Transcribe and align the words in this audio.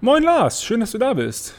Moin 0.00 0.22
Lars, 0.22 0.62
schön, 0.62 0.78
dass 0.78 0.92
du 0.92 0.98
da 0.98 1.12
bist. 1.12 1.54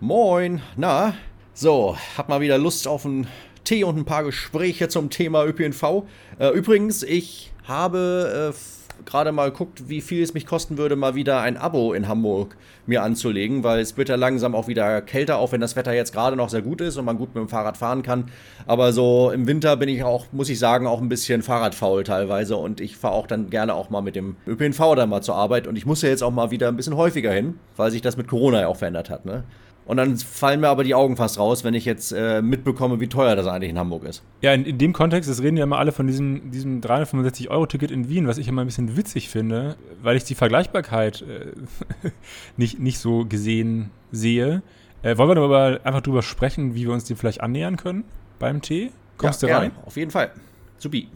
Moin, 0.00 0.62
na, 0.78 1.14
so, 1.52 1.94
hab 2.16 2.30
mal 2.30 2.40
wieder 2.40 2.56
Lust 2.56 2.88
auf 2.88 3.04
einen 3.04 3.26
Tee 3.64 3.84
und 3.84 3.98
ein 3.98 4.06
paar 4.06 4.24
Gespräche 4.24 4.88
zum 4.88 5.10
Thema 5.10 5.44
ÖPNV. 5.44 6.04
Äh, 6.38 6.48
übrigens, 6.54 7.02
ich 7.02 7.52
habe 7.64 8.54
äh, 8.54 8.81
gerade 9.06 9.32
mal 9.32 9.50
geguckt, 9.50 9.88
wie 9.88 10.00
viel 10.00 10.22
es 10.22 10.34
mich 10.34 10.46
kosten 10.46 10.78
würde, 10.78 10.96
mal 10.96 11.14
wieder 11.14 11.40
ein 11.40 11.56
Abo 11.56 11.92
in 11.92 12.08
Hamburg 12.08 12.56
mir 12.86 13.02
anzulegen, 13.02 13.64
weil 13.64 13.80
es 13.80 13.96
wird 13.96 14.08
ja 14.08 14.16
langsam 14.16 14.54
auch 14.54 14.68
wieder 14.68 15.00
kälter, 15.02 15.38
auch 15.38 15.52
wenn 15.52 15.60
das 15.60 15.76
Wetter 15.76 15.92
jetzt 15.92 16.12
gerade 16.12 16.36
noch 16.36 16.48
sehr 16.48 16.62
gut 16.62 16.80
ist 16.80 16.96
und 16.96 17.04
man 17.04 17.18
gut 17.18 17.34
mit 17.34 17.42
dem 17.42 17.48
Fahrrad 17.48 17.76
fahren 17.76 18.02
kann. 18.02 18.26
Aber 18.66 18.92
so 18.92 19.30
im 19.30 19.46
Winter 19.46 19.76
bin 19.76 19.88
ich 19.88 20.02
auch, 20.04 20.26
muss 20.32 20.48
ich 20.48 20.58
sagen, 20.58 20.86
auch 20.86 21.00
ein 21.00 21.08
bisschen 21.08 21.42
Fahrradfaul 21.42 22.04
teilweise 22.04 22.56
und 22.56 22.80
ich 22.80 22.96
fahre 22.96 23.14
auch 23.14 23.26
dann 23.26 23.50
gerne 23.50 23.74
auch 23.74 23.90
mal 23.90 24.02
mit 24.02 24.16
dem 24.16 24.36
ÖPNV 24.46 24.94
dann 24.96 25.08
mal 25.08 25.22
zur 25.22 25.36
Arbeit 25.36 25.66
und 25.66 25.76
ich 25.76 25.86
muss 25.86 26.02
ja 26.02 26.08
jetzt 26.08 26.22
auch 26.22 26.30
mal 26.30 26.50
wieder 26.50 26.68
ein 26.68 26.76
bisschen 26.76 26.96
häufiger 26.96 27.32
hin, 27.32 27.58
weil 27.76 27.90
sich 27.90 28.02
das 28.02 28.16
mit 28.16 28.28
Corona 28.28 28.60
ja 28.60 28.68
auch 28.68 28.76
verändert 28.76 29.10
hat. 29.10 29.24
Ne? 29.24 29.44
Und 29.84 29.96
dann 29.96 30.16
fallen 30.16 30.60
mir 30.60 30.68
aber 30.68 30.84
die 30.84 30.94
Augen 30.94 31.16
fast 31.16 31.38
raus, 31.38 31.64
wenn 31.64 31.74
ich 31.74 31.84
jetzt 31.84 32.12
äh, 32.12 32.40
mitbekomme, 32.40 33.00
wie 33.00 33.08
teuer 33.08 33.34
das 33.34 33.46
eigentlich 33.46 33.70
in 33.70 33.78
Hamburg 33.78 34.04
ist. 34.04 34.22
Ja, 34.40 34.52
in, 34.52 34.64
in 34.64 34.78
dem 34.78 34.92
Kontext, 34.92 35.28
das 35.28 35.42
reden 35.42 35.56
ja 35.56 35.64
immer 35.64 35.78
alle 35.78 35.90
von 35.90 36.06
diesem, 36.06 36.52
diesem 36.52 36.80
365-Euro-Ticket 36.80 37.90
in 37.90 38.08
Wien, 38.08 38.28
was 38.28 38.38
ich 38.38 38.46
immer 38.46 38.62
ein 38.62 38.66
bisschen 38.66 38.96
witzig 38.96 39.28
finde, 39.28 39.76
weil 40.00 40.16
ich 40.16 40.24
die 40.24 40.36
Vergleichbarkeit 40.36 41.22
äh, 41.22 42.10
nicht, 42.56 42.78
nicht 42.78 42.98
so 42.98 43.24
gesehen 43.24 43.90
sehe. 44.12 44.62
Äh, 45.02 45.18
wollen 45.18 45.30
wir 45.30 45.36
aber 45.38 45.80
einfach 45.82 46.00
drüber 46.00 46.22
sprechen, 46.22 46.76
wie 46.76 46.84
wir 46.84 46.92
uns 46.92 47.04
dem 47.04 47.16
vielleicht 47.16 47.40
annähern 47.40 47.76
können 47.76 48.04
beim 48.38 48.62
Tee? 48.62 48.92
Kommst 49.16 49.42
ja, 49.42 49.48
du 49.48 49.54
rein? 49.54 49.70
Gerne, 49.72 49.86
auf 49.86 49.96
jeden 49.96 50.12
Fall. 50.12 50.30
Supi. 50.78 51.08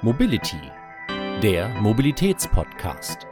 Mobility 0.00 0.56
der 1.42 1.68
Mobilitätspodcast. 1.80 3.26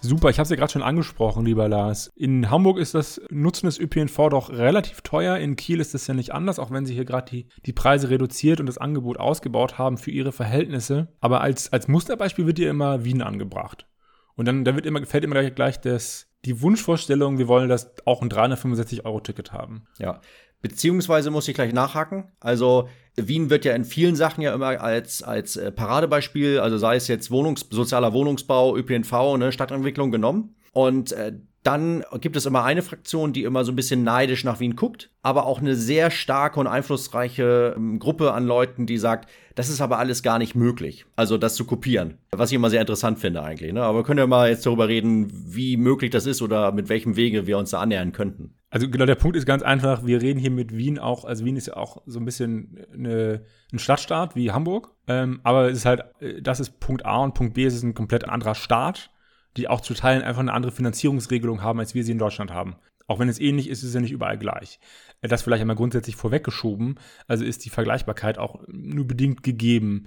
Super, 0.00 0.30
ich 0.30 0.38
habe 0.38 0.42
es 0.42 0.50
ja 0.50 0.56
gerade 0.56 0.72
schon 0.72 0.82
angesprochen, 0.82 1.44
lieber 1.44 1.68
Lars. 1.68 2.10
In 2.16 2.50
Hamburg 2.50 2.78
ist 2.78 2.96
das 2.96 3.20
Nutzen 3.30 3.66
des 3.66 3.78
ÖPNV 3.78 4.28
doch 4.30 4.50
relativ 4.50 5.02
teuer. 5.02 5.36
In 5.36 5.54
Kiel 5.54 5.78
ist 5.78 5.94
das 5.94 6.08
ja 6.08 6.14
nicht 6.14 6.34
anders, 6.34 6.58
auch 6.58 6.72
wenn 6.72 6.84
sie 6.84 6.94
hier 6.94 7.04
gerade 7.04 7.30
die, 7.30 7.46
die 7.66 7.72
Preise 7.72 8.10
reduziert 8.10 8.58
und 8.58 8.66
das 8.66 8.78
Angebot 8.78 9.20
ausgebaut 9.20 9.78
haben 9.78 9.98
für 9.98 10.10
ihre 10.10 10.32
Verhältnisse. 10.32 11.14
Aber 11.20 11.42
als, 11.42 11.72
als 11.72 11.86
Musterbeispiel 11.86 12.46
wird 12.46 12.58
hier 12.58 12.70
immer 12.70 13.04
Wien 13.04 13.22
angebracht. 13.22 13.86
Und 14.34 14.46
dann 14.46 14.64
da 14.64 14.74
wird 14.74 14.84
immer, 14.84 15.06
fällt 15.06 15.22
immer 15.22 15.48
gleich 15.50 15.80
das, 15.80 16.29
die 16.44 16.62
Wunschvorstellung, 16.62 17.38
wir 17.38 17.48
wollen 17.48 17.68
das 17.68 17.92
auch 18.06 18.22
ein 18.22 18.30
365-Euro-Ticket 18.30 19.52
haben. 19.52 19.86
Ja, 19.98 20.20
beziehungsweise 20.62 21.30
muss 21.30 21.48
ich 21.48 21.54
gleich 21.54 21.72
nachhaken. 21.72 22.32
Also 22.40 22.88
Wien 23.16 23.50
wird 23.50 23.64
ja 23.64 23.74
in 23.74 23.84
vielen 23.84 24.16
Sachen 24.16 24.42
ja 24.42 24.54
immer 24.54 24.80
als, 24.80 25.22
als 25.22 25.56
äh, 25.56 25.70
Paradebeispiel, 25.72 26.60
also 26.60 26.78
sei 26.78 26.96
es 26.96 27.08
jetzt 27.08 27.30
Wohnungs 27.30 27.66
sozialer 27.70 28.12
Wohnungsbau, 28.12 28.76
ÖPNV, 28.76 29.36
ne, 29.36 29.52
Stadtentwicklung 29.52 30.10
genommen. 30.10 30.54
Und 30.72 31.12
äh, 31.12 31.32
dann 31.62 32.04
gibt 32.20 32.36
es 32.36 32.46
immer 32.46 32.64
eine 32.64 32.82
Fraktion, 32.82 33.32
die 33.34 33.44
immer 33.44 33.64
so 33.64 33.72
ein 33.72 33.76
bisschen 33.76 34.02
neidisch 34.02 34.44
nach 34.44 34.60
Wien 34.60 34.76
guckt, 34.76 35.10
aber 35.22 35.44
auch 35.44 35.60
eine 35.60 35.76
sehr 35.76 36.10
starke 36.10 36.58
und 36.58 36.66
einflussreiche 36.66 37.74
ähm, 37.76 37.98
Gruppe 37.98 38.32
an 38.32 38.46
Leuten, 38.46 38.86
die 38.86 38.96
sagt, 38.96 39.28
das 39.60 39.68
ist 39.68 39.82
aber 39.82 39.98
alles 39.98 40.22
gar 40.22 40.38
nicht 40.38 40.54
möglich, 40.54 41.04
also 41.16 41.36
das 41.36 41.54
zu 41.54 41.66
kopieren. 41.66 42.16
Was 42.30 42.50
ich 42.50 42.56
immer 42.56 42.70
sehr 42.70 42.80
interessant 42.80 43.18
finde 43.18 43.42
eigentlich. 43.42 43.74
Ne? 43.74 43.82
Aber 43.82 43.98
wir 43.98 44.04
können 44.04 44.18
ja 44.18 44.26
mal 44.26 44.48
jetzt 44.48 44.64
darüber 44.64 44.88
reden, 44.88 45.30
wie 45.30 45.76
möglich 45.76 46.10
das 46.10 46.24
ist 46.24 46.40
oder 46.40 46.72
mit 46.72 46.88
welchem 46.88 47.14
Wege 47.14 47.46
wir 47.46 47.58
uns 47.58 47.68
da 47.68 47.80
annähern 47.80 48.12
könnten. 48.12 48.54
Also 48.70 48.88
genau, 48.88 49.04
der 49.04 49.16
Punkt 49.16 49.36
ist 49.36 49.44
ganz 49.44 49.62
einfach, 49.62 50.06
wir 50.06 50.22
reden 50.22 50.40
hier 50.40 50.50
mit 50.50 50.74
Wien 50.74 50.98
auch, 50.98 51.26
also 51.26 51.44
Wien 51.44 51.56
ist 51.56 51.66
ja 51.66 51.76
auch 51.76 52.00
so 52.06 52.18
ein 52.18 52.24
bisschen 52.24 52.78
eine, 52.90 53.42
ein 53.70 53.78
Stadtstaat 53.78 54.34
wie 54.34 54.50
Hamburg, 54.50 54.94
ähm, 55.08 55.40
aber 55.42 55.68
es 55.68 55.76
ist 55.76 55.84
halt, 55.84 56.04
äh, 56.20 56.40
das 56.40 56.58
ist 56.58 56.80
Punkt 56.80 57.04
A 57.04 57.18
und 57.18 57.34
Punkt 57.34 57.52
B, 57.52 57.66
es 57.66 57.74
ist 57.74 57.82
ein 57.82 57.92
komplett 57.92 58.26
anderer 58.26 58.54
Staat 58.54 59.10
die 59.56 59.66
auch 59.66 59.80
zu 59.80 59.94
Teilen 59.94 60.22
einfach 60.22 60.40
eine 60.40 60.52
andere 60.52 60.70
Finanzierungsregelung 60.72 61.60
haben, 61.60 61.80
als 61.80 61.92
wir 61.92 62.04
sie 62.04 62.12
in 62.12 62.18
Deutschland 62.18 62.52
haben. 62.52 62.76
Auch 63.06 63.18
wenn 63.18 63.28
es 63.28 63.40
ähnlich 63.40 63.68
ist, 63.68 63.82
ist 63.82 63.88
es 63.88 63.94
ja 63.94 64.00
nicht 64.00 64.12
überall 64.12 64.38
gleich. 64.38 64.78
Äh, 65.20 65.28
das 65.28 65.42
vielleicht 65.42 65.60
einmal 65.60 65.76
grundsätzlich 65.76 66.16
vorweggeschoben, 66.16 66.98
also 67.26 67.44
ist 67.44 67.64
die 67.64 67.70
Vergleichbarkeit 67.70 68.38
auch 68.38 68.60
nur 68.68 69.06
bedingt 69.06 69.42
gegeben. 69.42 70.06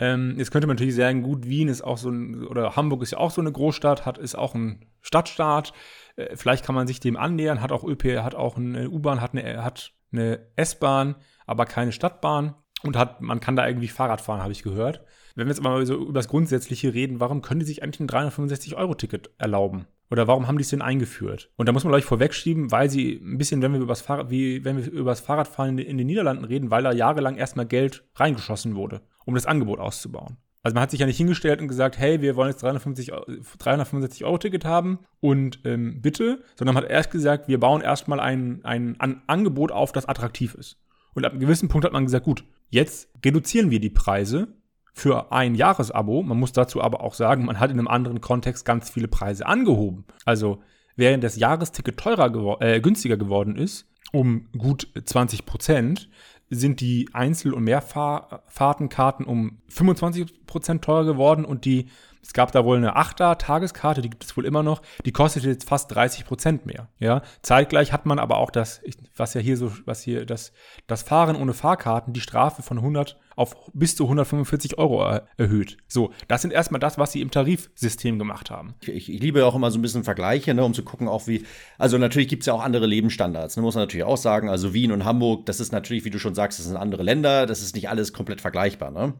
Ähm, 0.00 0.34
jetzt 0.38 0.52
könnte 0.52 0.66
man 0.66 0.76
natürlich 0.76 0.94
sagen, 0.94 1.22
gut, 1.22 1.46
Wien 1.46 1.68
ist 1.68 1.82
auch 1.82 1.98
so 1.98 2.10
ein, 2.10 2.44
oder 2.46 2.76
Hamburg 2.76 3.02
ist 3.02 3.12
ja 3.12 3.18
auch 3.18 3.32
so 3.32 3.40
eine 3.40 3.50
Großstadt, 3.50 4.06
hat, 4.06 4.18
ist 4.18 4.36
auch 4.36 4.54
ein 4.54 4.86
Stadtstaat. 5.00 5.72
Äh, 6.16 6.36
vielleicht 6.36 6.64
kann 6.64 6.74
man 6.74 6.86
sich 6.86 7.00
dem 7.00 7.16
annähern, 7.16 7.60
hat 7.60 7.72
auch 7.72 7.84
ÖP, 7.84 8.18
hat 8.22 8.34
auch 8.34 8.56
eine 8.56 8.90
U-Bahn, 8.90 9.20
hat 9.20 9.32
eine, 9.32 9.64
hat 9.64 9.92
eine 10.12 10.46
S-Bahn, 10.56 11.16
aber 11.46 11.66
keine 11.66 11.92
Stadtbahn. 11.92 12.54
Und 12.84 12.96
hat, 12.96 13.20
man 13.20 13.40
kann 13.40 13.56
da 13.56 13.66
irgendwie 13.66 13.88
Fahrrad 13.88 14.20
fahren, 14.20 14.40
habe 14.40 14.52
ich 14.52 14.62
gehört. 14.62 15.04
Wenn 15.34 15.48
wir 15.48 15.52
jetzt 15.52 15.62
mal 15.62 15.84
so 15.84 15.96
über 15.96 16.12
das 16.12 16.28
Grundsätzliche 16.28 16.94
reden, 16.94 17.18
warum 17.18 17.42
können 17.42 17.58
die 17.58 17.66
sich 17.66 17.82
eigentlich 17.82 17.98
ein 17.98 18.08
365-Euro-Ticket 18.08 19.30
erlauben? 19.36 19.88
Oder 20.10 20.26
warum 20.26 20.46
haben 20.46 20.56
die 20.56 20.62
es 20.62 20.70
denn 20.70 20.82
eingeführt? 20.82 21.50
Und 21.56 21.66
da 21.66 21.72
muss 21.72 21.84
man 21.84 21.92
gleich 21.92 22.04
vorwegschieben, 22.04 22.70
weil 22.70 22.88
sie 22.88 23.20
ein 23.22 23.36
bisschen, 23.36 23.60
wenn 23.60 23.72
wir 23.72 23.80
über 23.80 23.88
das 23.88 24.00
Fahrrad, 24.00 24.30
wie, 24.30 24.64
wenn 24.64 24.78
wir 24.78 24.90
über 24.90 25.10
das 25.10 25.20
Fahrradfahren 25.20 25.78
in 25.78 25.98
den 25.98 26.06
Niederlanden 26.06 26.44
reden, 26.44 26.70
weil 26.70 26.82
da 26.82 26.92
jahrelang 26.92 27.36
erstmal 27.36 27.66
Geld 27.66 28.04
reingeschossen 28.14 28.74
wurde, 28.74 29.02
um 29.26 29.34
das 29.34 29.46
Angebot 29.46 29.80
auszubauen. 29.80 30.38
Also 30.62 30.74
man 30.74 30.82
hat 30.82 30.90
sich 30.90 31.00
ja 31.00 31.06
nicht 31.06 31.16
hingestellt 31.16 31.60
und 31.60 31.68
gesagt, 31.68 31.98
hey, 31.98 32.20
wir 32.20 32.36
wollen 32.36 32.50
jetzt 32.50 32.62
350, 32.62 33.12
365 33.58 34.24
Euro 34.24 34.38
Ticket 34.38 34.64
haben 34.64 34.98
und 35.20 35.60
ähm, 35.64 36.00
bitte, 36.02 36.42
sondern 36.56 36.74
man 36.74 36.84
hat 36.84 36.90
erst 36.90 37.10
gesagt, 37.10 37.48
wir 37.48 37.60
bauen 37.60 37.80
erstmal 37.80 38.18
ein, 38.18 38.64
ein, 38.64 38.98
ein 38.98 39.22
Angebot 39.26 39.70
auf, 39.70 39.92
das 39.92 40.06
attraktiv 40.06 40.54
ist. 40.54 40.78
Und 41.14 41.24
ab 41.24 41.32
einem 41.32 41.40
gewissen 41.40 41.68
Punkt 41.68 41.84
hat 41.84 41.92
man 41.92 42.04
gesagt, 42.04 42.24
gut, 42.24 42.44
jetzt 42.70 43.08
reduzieren 43.24 43.70
wir 43.70 43.80
die 43.80 43.90
Preise 43.90 44.57
für 44.98 45.32
ein 45.32 45.54
Jahresabo. 45.54 46.22
Man 46.22 46.38
muss 46.38 46.52
dazu 46.52 46.82
aber 46.82 47.02
auch 47.02 47.14
sagen, 47.14 47.44
man 47.44 47.60
hat 47.60 47.70
in 47.70 47.78
einem 47.78 47.88
anderen 47.88 48.20
Kontext 48.20 48.64
ganz 48.64 48.90
viele 48.90 49.08
Preise 49.08 49.46
angehoben. 49.46 50.04
Also 50.24 50.60
während 50.96 51.22
das 51.24 51.36
Jahresticket 51.36 51.96
teurer 51.96 52.30
gewor 52.30 52.60
äh, 52.60 52.80
günstiger 52.80 53.16
geworden 53.16 53.56
ist, 53.56 53.86
um 54.12 54.48
gut 54.56 54.88
20 55.04 55.46
Prozent, 55.46 56.08
sind 56.50 56.80
die 56.80 57.10
Einzel- 57.12 57.52
und 57.52 57.64
Mehrfahrtenkarten 57.64 59.26
um 59.26 59.58
25 59.68 60.46
Prozent 60.46 60.82
teurer 60.82 61.04
geworden 61.04 61.44
und 61.44 61.64
die 61.64 61.88
es 62.22 62.32
gab 62.32 62.52
da 62.52 62.64
wohl 62.64 62.76
eine 62.76 62.96
Achter-Tageskarte, 62.96 64.02
die 64.02 64.10
gibt 64.10 64.24
es 64.24 64.36
wohl 64.36 64.44
immer 64.44 64.62
noch. 64.62 64.82
Die 65.04 65.12
kostet 65.12 65.44
jetzt 65.44 65.68
fast 65.68 65.94
30 65.94 66.24
Prozent 66.24 66.66
mehr. 66.66 66.88
Ja, 66.98 67.22
zeitgleich 67.42 67.92
hat 67.92 68.06
man 68.06 68.18
aber 68.18 68.38
auch 68.38 68.50
das, 68.50 68.80
was 69.16 69.34
ja 69.34 69.40
hier 69.40 69.56
so, 69.56 69.72
was 69.84 70.02
hier 70.02 70.26
das, 70.26 70.52
das 70.86 71.02
Fahren 71.02 71.36
ohne 71.36 71.54
Fahrkarten, 71.54 72.12
die 72.12 72.20
Strafe 72.20 72.62
von 72.62 72.78
100 72.78 73.18
auf 73.38 73.54
bis 73.72 73.94
zu 73.94 74.04
145 74.04 74.78
Euro 74.78 75.20
erhöht. 75.36 75.76
So, 75.86 76.12
das 76.26 76.42
sind 76.42 76.52
erstmal 76.52 76.80
das, 76.80 76.98
was 76.98 77.12
sie 77.12 77.20
im 77.20 77.30
Tarifsystem 77.30 78.18
gemacht 78.18 78.50
haben. 78.50 78.74
Ich, 78.80 79.08
ich 79.08 79.20
liebe 79.20 79.46
auch 79.46 79.54
immer 79.54 79.70
so 79.70 79.78
ein 79.78 79.82
bisschen 79.82 80.02
Vergleiche, 80.02 80.54
ne, 80.54 80.64
um 80.64 80.74
zu 80.74 80.82
gucken, 80.82 81.06
auch 81.06 81.28
wie, 81.28 81.44
also 81.78 81.98
natürlich 81.98 82.26
gibt 82.26 82.42
es 82.42 82.46
ja 82.46 82.54
auch 82.54 82.64
andere 82.64 82.86
Lebensstandards, 82.86 83.56
ne, 83.56 83.62
muss 83.62 83.76
man 83.76 83.84
natürlich 83.84 84.04
auch 84.04 84.16
sagen. 84.16 84.48
Also 84.48 84.74
Wien 84.74 84.90
und 84.90 85.04
Hamburg, 85.04 85.46
das 85.46 85.60
ist 85.60 85.70
natürlich, 85.70 86.04
wie 86.04 86.10
du 86.10 86.18
schon 86.18 86.34
sagst, 86.34 86.58
das 86.58 86.66
sind 86.66 86.76
andere 86.76 87.04
Länder, 87.04 87.46
das 87.46 87.62
ist 87.62 87.76
nicht 87.76 87.88
alles 87.88 88.12
komplett 88.12 88.40
vergleichbar. 88.40 88.90
Ne? 88.90 89.14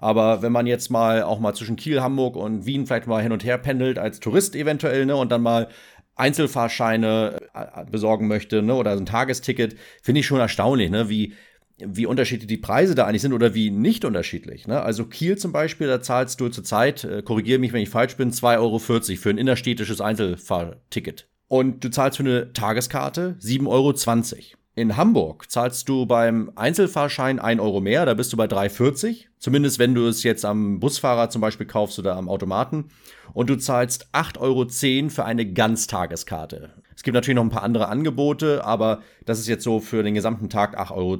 Aber 0.00 0.42
wenn 0.42 0.52
man 0.52 0.66
jetzt 0.66 0.90
mal 0.90 1.22
auch 1.22 1.40
mal 1.40 1.54
zwischen 1.54 1.76
Kiel, 1.76 2.00
Hamburg 2.00 2.36
und 2.36 2.66
Wien 2.66 2.86
vielleicht 2.86 3.06
mal 3.06 3.22
hin 3.22 3.32
und 3.32 3.44
her 3.44 3.58
pendelt, 3.58 3.98
als 3.98 4.20
Tourist 4.20 4.56
eventuell, 4.56 5.06
ne, 5.06 5.16
und 5.16 5.30
dann 5.30 5.42
mal 5.42 5.68
Einzelfahrscheine 6.16 7.38
äh, 7.54 7.84
besorgen 7.90 8.28
möchte, 8.28 8.62
ne, 8.62 8.74
oder 8.74 8.94
so 8.94 9.02
ein 9.02 9.06
Tagesticket, 9.06 9.76
finde 10.02 10.20
ich 10.20 10.26
schon 10.26 10.40
erstaunlich, 10.40 10.90
ne, 10.90 11.08
wie, 11.08 11.34
wie 11.78 12.06
unterschiedlich 12.06 12.48
die 12.48 12.56
Preise 12.56 12.94
da 12.94 13.06
eigentlich 13.06 13.22
sind 13.22 13.32
oder 13.32 13.54
wie 13.54 13.70
nicht 13.70 14.04
unterschiedlich. 14.04 14.66
Ne? 14.66 14.80
Also 14.82 15.06
Kiel 15.06 15.38
zum 15.38 15.52
Beispiel, 15.52 15.86
da 15.86 16.00
zahlst 16.00 16.40
du 16.40 16.48
zurzeit, 16.48 17.04
äh, 17.04 17.22
korrigiere 17.22 17.58
mich, 17.58 17.72
wenn 17.72 17.82
ich 17.82 17.90
falsch 17.90 18.16
bin, 18.16 18.32
2,40 18.32 18.58
Euro 18.58 18.78
für 18.78 19.30
ein 19.30 19.38
innerstädtisches 19.38 20.00
Einzelfahrticket. 20.00 21.28
Und 21.48 21.82
du 21.82 21.90
zahlst 21.90 22.18
für 22.18 22.22
eine 22.22 22.52
Tageskarte 22.52 23.36
7,20 23.40 23.66
Euro. 23.66 24.59
In 24.80 24.96
Hamburg 24.96 25.50
zahlst 25.50 25.90
du 25.90 26.06
beim 26.06 26.52
Einzelfahrschein 26.56 27.38
1 27.38 27.60
Euro 27.60 27.82
mehr, 27.82 28.06
da 28.06 28.14
bist 28.14 28.32
du 28.32 28.38
bei 28.38 28.46
3,40. 28.46 29.26
Zumindest 29.38 29.78
wenn 29.78 29.94
du 29.94 30.06
es 30.06 30.22
jetzt 30.22 30.42
am 30.46 30.80
Busfahrer 30.80 31.28
zum 31.28 31.42
Beispiel 31.42 31.66
kaufst 31.66 31.98
oder 31.98 32.16
am 32.16 32.30
Automaten. 32.30 32.86
Und 33.34 33.50
du 33.50 33.56
zahlst 33.56 34.08
8,10 34.14 34.38
Euro 34.40 35.10
für 35.10 35.26
eine 35.26 35.52
Ganztageskarte. 35.52 36.70
Es 36.96 37.02
gibt 37.02 37.14
natürlich 37.14 37.34
noch 37.34 37.44
ein 37.44 37.50
paar 37.50 37.62
andere 37.62 37.88
Angebote, 37.88 38.64
aber 38.64 39.02
das 39.26 39.38
ist 39.38 39.48
jetzt 39.48 39.64
so 39.64 39.80
für 39.80 40.02
den 40.02 40.14
gesamten 40.14 40.48
Tag 40.48 40.80
8,10 40.80 40.92
Euro. 40.94 41.18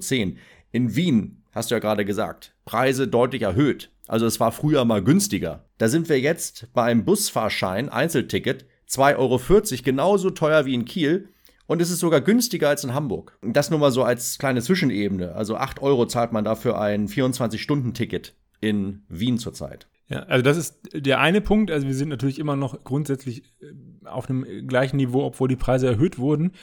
In 0.72 0.96
Wien, 0.96 1.44
hast 1.52 1.70
du 1.70 1.74
ja 1.74 1.80
gerade 1.80 2.06
gesagt, 2.06 2.54
Preise 2.64 3.08
deutlich 3.08 3.42
erhöht. 3.42 3.92
Also 4.08 4.24
es 4.24 4.40
war 4.40 4.52
früher 4.52 4.86
mal 4.86 5.04
günstiger. 5.04 5.66
Da 5.76 5.88
sind 5.88 6.08
wir 6.08 6.18
jetzt 6.18 6.68
bei 6.72 6.84
einem 6.84 7.04
Busfahrschein, 7.04 7.90
Einzelticket, 7.90 8.64
2,40 8.88 9.18
Euro, 9.18 9.82
genauso 9.84 10.30
teuer 10.30 10.64
wie 10.64 10.72
in 10.72 10.86
Kiel. 10.86 11.28
Und 11.70 11.81
es 11.81 11.93
ist 11.93 12.00
sogar 12.00 12.20
günstiger 12.20 12.69
als 12.69 12.82
in 12.82 12.94
Hamburg. 12.94 13.38
Das 13.43 13.70
nur 13.70 13.78
mal 13.78 13.93
so 13.93 14.02
als 14.02 14.38
kleine 14.38 14.61
Zwischenebene. 14.61 15.37
Also 15.37 15.55
8 15.55 15.81
Euro 15.81 16.05
zahlt 16.06 16.32
man 16.32 16.44
dafür 16.44 16.81
ein 16.81 17.06
24-Stunden-Ticket 17.06 18.34
in 18.61 19.05
Wien 19.08 19.38
zurzeit. 19.38 19.87
Ja, 20.08 20.25
also 20.25 20.43
das 20.43 20.56
ist 20.56 20.81
der 20.93 21.20
eine 21.20 21.40
Punkt. 21.40 21.70
Also 21.70 21.87
wir 21.87 21.94
sind 21.94 22.08
natürlich 22.08 22.40
immer 22.40 22.56
noch 22.56 22.82
grundsätzlich 22.82 23.44
äh, 23.62 24.06
auf 24.08 24.28
einem 24.28 24.67
gleichen 24.67 24.96
Niveau, 24.96 25.22
obwohl 25.22 25.46
die 25.46 25.55
Preise 25.55 25.87
erhöht 25.87 26.19
wurden. 26.19 26.55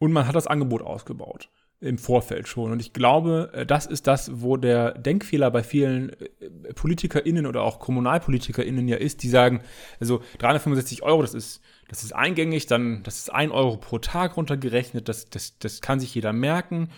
Und 0.00 0.10
man 0.10 0.26
hat 0.26 0.34
das 0.34 0.48
Angebot 0.48 0.82
ausgebaut 0.82 1.50
im 1.80 1.96
Vorfeld 1.96 2.48
schon. 2.48 2.72
Und 2.72 2.80
ich 2.80 2.92
glaube, 2.92 3.50
äh, 3.52 3.64
das 3.64 3.86
ist 3.86 4.06
das, 4.08 4.42
wo 4.42 4.56
der 4.56 4.92
Denkfehler 4.98 5.50
bei 5.52 5.62
vielen 5.62 6.10
äh, 6.10 6.74
PolitikerInnen 6.74 7.46
oder 7.46 7.62
auch 7.62 7.78
KommunalpolitikerInnen 7.78 8.88
ja 8.88 8.96
ist, 8.96 9.22
die 9.22 9.28
sagen, 9.28 9.62
also 10.00 10.20
365 10.38 11.04
Euro, 11.04 11.22
das 11.22 11.34
ist, 11.34 11.60
das 11.88 12.04
ist 12.04 12.12
eingängig, 12.12 12.66
dann, 12.66 13.02
das 13.02 13.18
ist 13.18 13.32
ein 13.32 13.50
Euro 13.50 13.78
pro 13.78 13.98
Tag 13.98 14.36
runtergerechnet, 14.36 15.08
das, 15.08 15.30
das, 15.30 15.58
das 15.58 15.80
kann 15.80 16.00
sich 16.00 16.14
jeder 16.14 16.32
merken. 16.32 16.90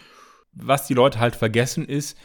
Was 0.53 0.87
die 0.87 0.95
Leute 0.95 1.21
halt 1.21 1.37
vergessen 1.37 1.87
ist, 1.87 2.19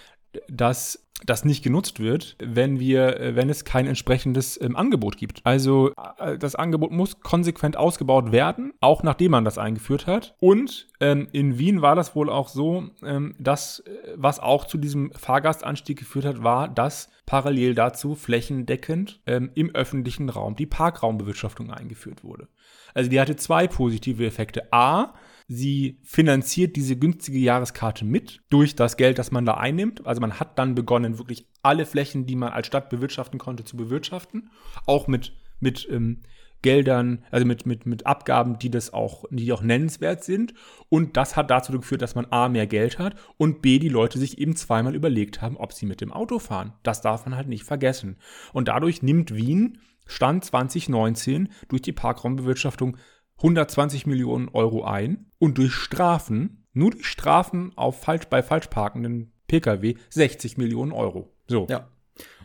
dass 0.48 1.05
das 1.24 1.46
nicht 1.46 1.64
genutzt 1.64 2.00
wird, 2.00 2.36
wenn 2.40 2.80
wir, 2.80 3.20
äh, 3.20 3.36
wenn 3.36 3.50
es 3.50 3.64
kein 3.64 3.88
entsprechendes 3.88 4.60
ähm, 4.62 4.76
Angebot 4.76 5.18
gibt. 5.18 5.42
Also 5.46 5.92
äh, 6.18 6.38
das 6.38 6.56
Angebot 6.56 6.92
muss 6.92 7.22
konsequent 7.22 7.78
ausgebaut 7.78 8.32
werden, 8.32 8.74
auch 8.82 9.02
nachdem 9.02 9.32
man 9.32 9.46
das 9.46 9.58
eingeführt 9.58 10.08
hat. 10.08 10.36
Und 10.40 10.88
ähm, 11.00 11.28
in 11.32 11.58
Wien 11.58 11.82
war 11.82 11.96
das 11.96 12.16
wohl 12.16 12.30
auch 12.30 12.50
so, 12.50 12.90
ähm, 13.04 13.34
dass 13.40 13.80
äh, 13.80 13.92
was 14.16 14.40
auch 14.40 14.66
zu 14.66 14.78
diesem 14.78 15.12
Fahrgastanstieg 15.14 15.98
geführt 15.98 16.26
hat, 16.26 16.44
war, 16.44 16.68
dass 16.68 17.10
parallel 17.26 17.76
dazu 17.76 18.16
flächendeckend 18.16 19.22
ähm, 19.26 19.52
im 19.56 19.74
öffentlichen 19.74 20.30
Raum 20.30 20.56
die 20.56 20.68
Parkraumbewirtschaftung 20.68 21.72
eingeführt 21.72 22.24
wurde. 22.24 22.50
Also 22.94 23.10
die 23.10 23.20
hatte 23.20 23.36
zwei 23.36 23.68
positive 23.68 24.26
Effekte. 24.26 24.72
A, 24.72 25.14
Sie 25.48 26.00
finanziert 26.04 26.76
diese 26.76 26.96
günstige 26.96 27.38
Jahreskarte 27.38 28.04
mit 28.04 28.42
durch 28.50 28.76
das 28.76 28.98
Geld, 28.98 29.20
das 29.20 29.30
man 29.30 29.46
da 29.46 29.56
einnimmt. 29.56 30.06
Also 30.08 30.20
man 30.20 30.40
hat 30.40 30.58
dann 30.58 30.74
begonnen, 30.74 31.05
wirklich 31.18 31.48
alle 31.62 31.86
Flächen, 31.86 32.26
die 32.26 32.36
man 32.36 32.52
als 32.52 32.68
Stadt 32.68 32.90
bewirtschaften 32.90 33.40
konnte, 33.40 33.64
zu 33.64 33.78
bewirtschaften. 33.78 34.50
Auch 34.86 35.08
mit, 35.08 35.34
mit 35.60 35.88
ähm, 35.90 36.22
Geldern, 36.62 37.24
also 37.30 37.46
mit, 37.46 37.66
mit, 37.66 37.86
mit 37.86 38.08
Abgaben, 38.08 38.58
die 38.58 38.72
das 38.72 38.92
auch, 38.92 39.26
die 39.30 39.54
auch 39.54 39.62
nennenswert 39.62 40.24
sind. 40.24 40.54
Und 40.90 41.16
das 41.16 41.36
hat 41.36 41.52
dazu 41.52 41.72
geführt, 41.72 42.02
dass 42.02 42.16
man 42.16 42.28
A 42.32 42.50
mehr 42.50 42.66
Geld 42.66 42.98
hat 42.98 43.16
und 43.38 43.62
B, 43.62 43.78
die 43.78 43.90
Leute 43.90 44.18
sich 44.18 44.40
eben 44.40 44.56
zweimal 44.56 44.96
überlegt 44.96 45.42
haben, 45.42 45.58
ob 45.58 45.74
sie 45.74 45.86
mit 45.86 46.02
dem 46.02 46.12
Auto 46.12 46.40
fahren. 46.40 46.74
Das 46.82 47.02
darf 47.02 47.26
man 47.26 47.36
halt 47.36 47.48
nicht 47.48 47.66
vergessen. 47.66 48.18
Und 48.52 48.68
dadurch 48.68 49.04
nimmt 49.04 49.36
Wien 49.36 49.78
Stand 50.08 50.46
2019 50.46 51.50
durch 51.68 51.82
die 51.82 51.94
Parkraumbewirtschaftung 51.94 52.98
120 53.38 54.06
Millionen 54.08 54.50
Euro 54.50 54.84
ein 54.84 55.32
und 55.38 55.58
durch 55.58 55.74
Strafen, 55.74 56.66
nur 56.74 56.92
durch 56.92 57.06
Strafen 57.06 57.74
auf 57.76 58.02
falsch, 58.02 58.26
bei 58.28 58.42
falsch 58.42 58.68
parkenden 58.68 59.35
Pkw 59.48 59.96
60 60.10 60.58
Millionen 60.58 60.92
Euro. 60.92 61.32
So. 61.48 61.68
Ja. 61.70 61.88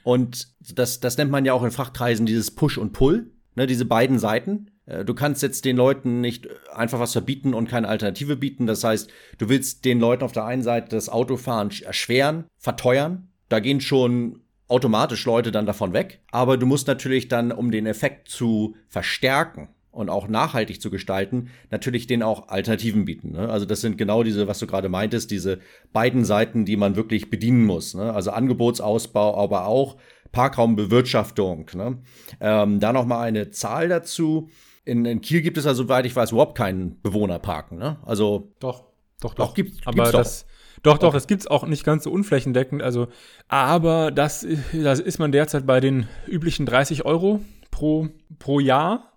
Und 0.03 0.49
das, 0.75 1.01
das 1.01 1.19
nennt 1.19 1.31
man 1.31 1.45
ja 1.45 1.53
auch 1.53 1.63
in 1.63 1.71
Fachkreisen 1.71 2.27
dieses 2.27 2.51
Push 2.51 2.79
und 2.79 2.93
Pull, 2.93 3.31
ne, 3.55 3.67
diese 3.67 3.85
beiden 3.85 4.19
Seiten. 4.19 4.71
Äh, 4.87 5.05
du 5.05 5.15
kannst 5.15 5.43
jetzt 5.43 5.65
den 5.65 5.77
Leuten 5.77 6.21
nicht 6.21 6.49
einfach 6.75 6.99
was 6.99 7.13
verbieten 7.13 7.55
und 7.55 7.69
keine 7.69 7.89
Alternative 7.89 8.37
bieten. 8.37 8.67
Das 8.67 8.85
heißt, 8.85 9.11
du 9.39 9.49
willst 9.49 9.85
den 9.85 10.01
Leuten 10.01 10.25
auf 10.25 10.33
der 10.33 10.45
einen 10.45 10.63
Seite 10.63 10.89
das 10.91 11.09
Autofahren 11.09 11.71
erschweren, 11.83 12.45
verteuern. 12.57 13.29
Da 13.49 13.61
gehen 13.61 13.81
schon 13.81 14.41
automatisch 14.69 15.25
Leute 15.27 15.51
dann 15.51 15.67
davon 15.67 15.93
weg. 15.93 16.21
Aber 16.31 16.57
du 16.57 16.67
musst 16.67 16.87
natürlich 16.87 17.29
dann, 17.29 17.53
um 17.53 17.71
den 17.71 17.87
Effekt 17.87 18.29
zu 18.29 18.77
verstärken, 18.89 19.69
und 19.93 20.09
auch 20.09 20.29
nachhaltig 20.29 20.81
zu 20.81 20.91
gestalten, 20.91 21.51
natürlich 21.71 22.07
denen 22.07 22.23
auch 22.23 22.49
Alternativen 22.49 23.05
bieten. 23.05 23.33
Ne? 23.33 23.49
Also 23.49 23.67
das 23.67 23.81
sind 23.81 23.99
genau 23.99 24.23
diese, 24.23 24.47
was 24.47 24.59
du 24.59 24.67
gerade 24.67 24.89
meintest, 24.89 25.31
diese 25.31 25.59
beiden 25.93 26.25
Seiten, 26.25 26.65
die 26.65 26.77
man 26.77 26.97
wirklich 26.97 27.31
bedienen 27.31 27.65
muss. 27.65 27.95
Ne? 27.95 28.13
Also 28.13 28.31
Angebotsausbau, 28.31 29.37
aber 29.37 29.67
auch 29.67 29.97
Parkraumbewirtschaftung. 30.33 31.71
Ne? 31.75 31.99
Ähm, 32.41 32.81
da 32.81 32.93
noch 32.93 33.07
mal 33.07 33.21
eine 33.21 33.51
Zahl 33.51 33.89
dazu. 33.89 34.49
In, 34.85 35.05
in, 35.05 35.21
Kiel 35.21 35.43
gibt 35.43 35.59
es 35.59 35.65
ja, 35.65 35.75
soweit 35.75 36.07
ich 36.07 36.15
weiß, 36.15 36.33
überhaupt 36.33 36.57
keinen 36.57 37.01
Bewohnerparken. 37.03 37.79
Ne? 37.79 37.99
Also 38.05 38.53
doch, 38.61 38.85
doch, 39.21 39.35
doch. 39.35 39.55
Gibt, 39.55 39.87
aber 39.87 39.95
gibt's 39.95 40.13
das, 40.13 40.47
doch, 40.83 40.99
doch, 40.99 41.09
okay. 41.09 41.17
es 41.19 41.27
gibt's 41.27 41.47
auch 41.47 41.67
nicht 41.67 41.85
ganz 41.85 42.05
so 42.05 42.11
unflächendeckend. 42.11 42.83
Also, 42.83 43.09
aber 43.49 44.11
das, 44.11 44.47
das 44.73 45.01
ist 45.01 45.19
man 45.19 45.33
derzeit 45.33 45.67
bei 45.67 45.81
den 45.81 46.09
üblichen 46.27 46.65
30 46.65 47.05
Euro 47.05 47.41
pro, 47.71 48.09
pro 48.39 48.61
Jahr 48.61 49.11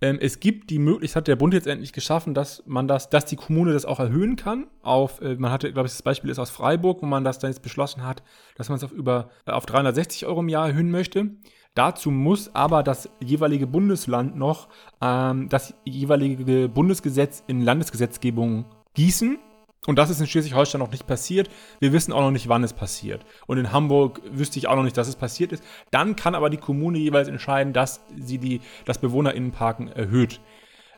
ähm, 0.00 0.18
es 0.20 0.40
gibt 0.40 0.70
die 0.70 0.78
Möglichkeit, 0.78 1.16
hat 1.16 1.28
der 1.28 1.36
Bund 1.36 1.54
jetzt 1.54 1.66
endlich 1.66 1.92
geschaffen, 1.92 2.34
dass 2.34 2.62
man 2.66 2.86
das, 2.86 3.08
dass 3.08 3.24
die 3.24 3.36
Kommune 3.36 3.72
das 3.72 3.86
auch 3.86 3.98
erhöhen 3.98 4.36
kann. 4.36 4.66
Auf, 4.82 5.20
äh, 5.22 5.36
man 5.36 5.50
hatte, 5.50 5.72
glaube 5.72 5.86
ich, 5.86 5.92
das 5.92 6.02
Beispiel 6.02 6.30
ist 6.30 6.38
aus 6.38 6.50
Freiburg, 6.50 7.02
wo 7.02 7.06
man 7.06 7.24
das 7.24 7.38
dann 7.38 7.50
jetzt 7.50 7.62
beschlossen 7.62 8.04
hat, 8.04 8.22
dass 8.56 8.68
man 8.68 8.76
es 8.76 8.84
auf 8.84 8.92
über 8.92 9.30
äh, 9.46 9.52
auf 9.52 9.64
360 9.64 10.26
Euro 10.26 10.40
im 10.40 10.48
Jahr 10.48 10.68
erhöhen 10.68 10.90
möchte. 10.90 11.30
Dazu 11.74 12.10
muss 12.10 12.54
aber 12.54 12.82
das 12.82 13.08
jeweilige 13.22 13.66
Bundesland 13.66 14.36
noch 14.36 14.68
ähm, 15.00 15.48
das 15.48 15.74
jeweilige 15.84 16.68
Bundesgesetz 16.68 17.42
in 17.46 17.62
Landesgesetzgebung 17.62 18.66
gießen. 18.94 19.38
Und 19.86 19.96
das 19.96 20.10
ist 20.10 20.20
in 20.20 20.26
Schleswig-Holstein 20.26 20.80
noch 20.80 20.90
nicht 20.90 21.06
passiert. 21.06 21.48
Wir 21.78 21.92
wissen 21.92 22.12
auch 22.12 22.20
noch 22.20 22.30
nicht, 22.30 22.48
wann 22.48 22.64
es 22.64 22.72
passiert. 22.72 23.24
Und 23.46 23.58
in 23.58 23.72
Hamburg 23.72 24.20
wüsste 24.30 24.58
ich 24.58 24.68
auch 24.68 24.76
noch 24.76 24.82
nicht, 24.82 24.96
dass 24.96 25.08
es 25.08 25.16
passiert 25.16 25.52
ist. 25.52 25.62
Dann 25.90 26.16
kann 26.16 26.34
aber 26.34 26.50
die 26.50 26.56
Kommune 26.56 26.98
jeweils 26.98 27.28
entscheiden, 27.28 27.72
dass 27.72 28.00
sie 28.16 28.38
die, 28.38 28.60
das 28.84 28.98
Bewohnerinnenparken 28.98 29.88
erhöht. 29.88 30.40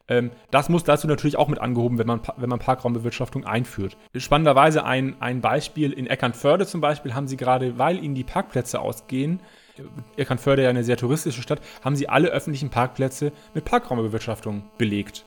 Ähm, 0.09 0.31
das 0.51 0.69
muss 0.69 0.85
dazu 0.85 1.07
natürlich 1.07 1.37
auch 1.37 1.49
mit 1.49 1.61
angehoben, 1.61 1.99
wenn 1.99 2.07
man, 2.07 2.21
wenn 2.37 2.49
man 2.49 2.59
Parkraumbewirtschaftung 2.59 3.45
einführt. 3.45 3.97
Spannenderweise 4.17 4.85
ein, 4.85 5.17
ein 5.21 5.41
Beispiel 5.41 5.93
in 5.93 6.07
Eckernförde 6.07 6.67
zum 6.67 6.81
Beispiel 6.81 7.15
haben 7.15 7.29
sie 7.29 7.37
gerade, 7.37 7.79
weil 7.79 8.03
ihnen 8.03 8.15
die 8.15 8.25
Parkplätze 8.25 8.81
ausgehen, 8.81 9.41
Eckernförde 10.17 10.65
ja 10.65 10.71
eine 10.71 10.83
sehr 10.83 10.97
touristische 10.97 11.43
Stadt, 11.43 11.61
haben 11.85 11.95
sie 11.95 12.09
alle 12.09 12.29
öffentlichen 12.29 12.71
Parkplätze 12.71 13.33
mit 13.55 13.65
Parkraumbewirtschaftung 13.65 14.65
belegt. 14.77 15.25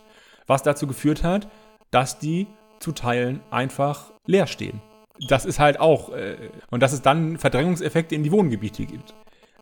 Was 0.48 0.63
dazu 0.63 0.88
geführt 0.88 1.24
hat, 1.24 1.48
dass 1.92 2.19
die 2.19 2.48
zu 2.81 2.92
Teilen 2.92 3.42
einfach 3.51 4.12
leer 4.25 4.48
stehen. 4.48 4.81
Das 5.28 5.45
ist 5.45 5.60
halt 5.60 5.80
auch, 5.80 6.10
äh, 6.13 6.36
und 6.72 6.81
dass 6.81 6.94
es 6.94 7.01
dann 7.01 7.38
Verdrängungseffekte 7.38 8.16
in 8.16 8.24
die 8.24 8.31
Wohngebiete 8.31 8.86
gibt. 8.86 9.13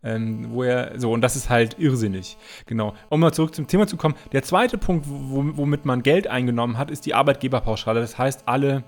Ähm, 0.01 0.51
wo 0.51 0.63
er, 0.63 0.97
so, 0.97 1.11
und 1.11 1.19
das 1.21 1.35
ist 1.35 1.49
halt 1.49 1.77
irrsinnig. 1.77 2.37
Genau. 2.65 2.93
Um 3.09 3.19
mal 3.19 3.33
zurück 3.33 3.53
zum 3.53 3.67
Thema 3.67 3.85
zu 3.85 3.97
kommen. 3.97 4.15
Der 4.31 4.43
zweite 4.43 4.77
Punkt, 4.77 5.05
womit 5.09 5.83
man 5.83 6.03
Geld 6.03 6.27
eingenommen 6.27 6.77
hat, 6.77 6.89
ist 6.89 7.05
die 7.05 7.13
Arbeitgeberpauschale. 7.13 7.99
Das 7.99 8.17
heißt, 8.17 8.43
alle 8.45 8.85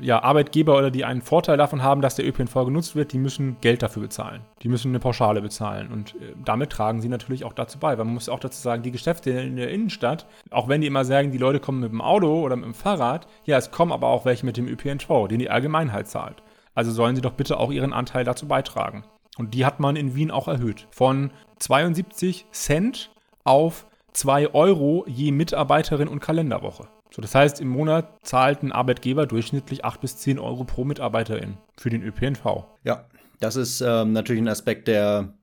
ja, 0.00 0.22
Arbeitgeber 0.22 0.76
oder 0.76 0.90
die 0.90 1.04
einen 1.04 1.22
Vorteil 1.22 1.56
davon 1.56 1.82
haben, 1.82 2.00
dass 2.00 2.16
der 2.16 2.26
ÖPNV 2.26 2.52
genutzt 2.64 2.96
wird, 2.96 3.12
die 3.12 3.18
müssen 3.18 3.56
Geld 3.60 3.82
dafür 3.82 4.02
bezahlen. 4.02 4.42
Die 4.62 4.68
müssen 4.68 4.88
eine 4.88 4.98
Pauschale 4.98 5.40
bezahlen. 5.40 5.92
Und 5.92 6.14
äh, 6.16 6.34
damit 6.44 6.70
tragen 6.70 7.00
sie 7.00 7.08
natürlich 7.08 7.44
auch 7.44 7.52
dazu 7.52 7.78
bei. 7.78 7.96
Weil 7.96 8.04
man 8.04 8.14
muss 8.14 8.28
auch 8.28 8.40
dazu 8.40 8.60
sagen, 8.60 8.82
die 8.82 8.90
Geschäfte 8.90 9.30
in 9.30 9.56
der 9.56 9.70
Innenstadt, 9.70 10.26
auch 10.50 10.68
wenn 10.68 10.80
die 10.80 10.88
immer 10.88 11.04
sagen, 11.04 11.30
die 11.30 11.38
Leute 11.38 11.60
kommen 11.60 11.80
mit 11.80 11.92
dem 11.92 12.00
Auto 12.00 12.42
oder 12.42 12.56
mit 12.56 12.64
dem 12.64 12.74
Fahrrad, 12.74 13.28
ja, 13.44 13.56
es 13.56 13.70
kommen 13.70 13.92
aber 13.92 14.08
auch 14.08 14.24
welche 14.24 14.44
mit 14.44 14.56
dem 14.56 14.66
ÖPNV, 14.66 15.28
den 15.28 15.38
die 15.38 15.50
Allgemeinheit 15.50 16.08
zahlt. 16.08 16.42
Also 16.74 16.90
sollen 16.90 17.14
sie 17.14 17.22
doch 17.22 17.32
bitte 17.32 17.58
auch 17.58 17.70
ihren 17.70 17.92
Anteil 17.92 18.24
dazu 18.24 18.48
beitragen. 18.48 19.04
Und 19.36 19.54
die 19.54 19.64
hat 19.64 19.78
man 19.78 19.94
in 19.94 20.16
Wien 20.16 20.32
auch 20.32 20.48
erhöht. 20.48 20.88
Von 20.90 21.30
72 21.60 22.46
Cent 22.50 23.10
auf 23.44 23.86
2 24.12 24.54
Euro 24.54 25.04
je 25.06 25.30
Mitarbeiterin 25.30 26.08
und 26.08 26.18
Kalenderwoche. 26.18 26.88
So, 27.10 27.22
das 27.22 27.34
heißt, 27.34 27.60
im 27.60 27.68
Monat 27.68 28.18
zahlt 28.22 28.62
ein 28.62 28.72
Arbeitgeber 28.72 29.26
durchschnittlich 29.26 29.84
8 29.84 30.00
bis 30.00 30.16
10 30.18 30.38
Euro 30.38 30.64
pro 30.64 30.84
Mitarbeiterin 30.84 31.56
für 31.76 31.90
den 31.90 32.02
ÖPNV. 32.02 32.64
Ja, 32.84 33.08
das 33.40 33.56
ist 33.56 33.80
ähm, 33.80 34.12
natürlich 34.12 34.42
ein 34.42 34.48
Aspekt, 34.48 34.88
der 34.88 35.34